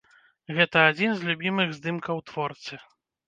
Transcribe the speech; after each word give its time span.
Гэта 0.59 0.85
адзін 0.91 1.11
з 1.19 1.27
любімых 1.27 1.75
здымкаў 1.79 2.23
творцы. 2.31 2.81